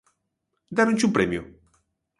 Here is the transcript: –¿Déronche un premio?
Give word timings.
–¿Déronche 0.75 1.05
un 1.09 1.15
premio? 1.17 1.41